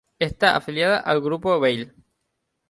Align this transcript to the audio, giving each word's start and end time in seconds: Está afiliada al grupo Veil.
Está 0.17 0.55
afiliada 0.57 0.97
al 0.97 1.21
grupo 1.21 1.59
Veil. 1.59 1.93